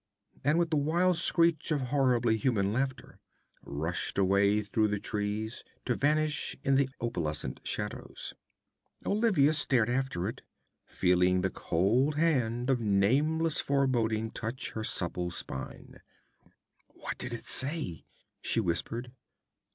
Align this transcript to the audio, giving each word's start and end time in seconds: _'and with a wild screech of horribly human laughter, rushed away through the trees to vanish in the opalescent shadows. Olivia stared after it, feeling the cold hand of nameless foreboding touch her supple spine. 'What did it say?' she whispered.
_'and 0.43 0.57
with 0.57 0.73
a 0.73 0.77
wild 0.77 1.15
screech 1.15 1.71
of 1.71 1.79
horribly 1.79 2.35
human 2.35 2.73
laughter, 2.73 3.19
rushed 3.63 4.17
away 4.17 4.61
through 4.63 4.87
the 4.87 4.97
trees 4.99 5.63
to 5.85 5.93
vanish 5.93 6.57
in 6.63 6.73
the 6.73 6.89
opalescent 6.99 7.59
shadows. 7.63 8.33
Olivia 9.05 9.53
stared 9.53 9.91
after 9.91 10.27
it, 10.27 10.41
feeling 10.87 11.41
the 11.41 11.51
cold 11.51 12.15
hand 12.15 12.67
of 12.67 12.79
nameless 12.81 13.61
foreboding 13.61 14.31
touch 14.31 14.71
her 14.71 14.83
supple 14.83 15.29
spine. 15.29 16.01
'What 16.87 17.19
did 17.19 17.31
it 17.31 17.45
say?' 17.45 18.07
she 18.41 18.59
whispered. 18.59 19.11